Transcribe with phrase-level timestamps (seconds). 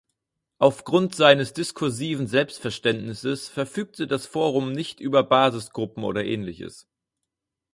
[0.57, 6.87] Aufgrund seines diskursiven Selbstverständnisses verfügte das Forum nicht über Basisgruppen oder ähnliches.